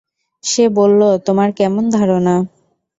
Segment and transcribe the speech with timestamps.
[0.43, 2.35] সে বলল, তোমার কেমন ধারণা?